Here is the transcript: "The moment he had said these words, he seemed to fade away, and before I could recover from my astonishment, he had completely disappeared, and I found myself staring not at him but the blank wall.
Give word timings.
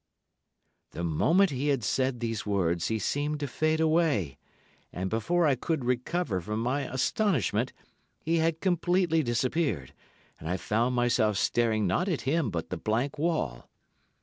"The 0.93 1.03
moment 1.03 1.51
he 1.51 1.67
had 1.67 1.83
said 1.83 2.21
these 2.21 2.43
words, 2.43 2.87
he 2.87 2.97
seemed 2.97 3.39
to 3.39 3.47
fade 3.47 3.79
away, 3.79 4.39
and 4.91 5.11
before 5.11 5.45
I 5.45 5.53
could 5.53 5.85
recover 5.85 6.41
from 6.41 6.59
my 6.59 6.91
astonishment, 6.91 7.71
he 8.19 8.37
had 8.37 8.61
completely 8.61 9.21
disappeared, 9.21 9.93
and 10.39 10.49
I 10.49 10.57
found 10.57 10.95
myself 10.95 11.37
staring 11.37 11.85
not 11.85 12.09
at 12.09 12.21
him 12.21 12.49
but 12.49 12.71
the 12.71 12.77
blank 12.77 13.19
wall. 13.19 13.69